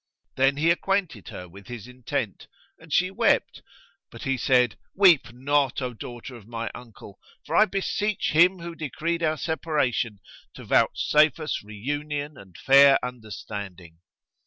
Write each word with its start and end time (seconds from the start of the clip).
Then 0.35 0.57
he 0.57 0.71
acquainted 0.71 1.27
her, 1.27 1.47
with 1.47 1.67
his 1.67 1.87
intent, 1.87 2.47
and 2.79 2.91
she 2.91 3.11
wept: 3.11 3.61
but 4.09 4.23
he 4.23 4.35
said, 4.35 4.75
"Weep 4.95 5.31
not, 5.31 5.79
O 5.79 5.93
daughter 5.93 6.35
of 6.35 6.47
my 6.47 6.71
uncle; 6.73 7.19
for 7.45 7.55
I 7.55 7.65
beseech 7.65 8.31
Him 8.31 8.57
who 8.61 8.73
decreed 8.73 9.21
our 9.21 9.37
separation 9.37 10.19
to 10.55 10.63
vouchsafe 10.63 11.39
us 11.39 11.61
reunion 11.63 12.35
and 12.35 12.57
fair 12.57 12.97
understanding." 13.03 13.99